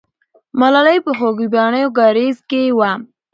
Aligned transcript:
ملالۍ 0.59 0.97
په 1.05 1.11
خوګیاڼیو 1.17 1.89
کارېز 1.99 2.37
کې 2.49 2.61
وه. 2.77 2.91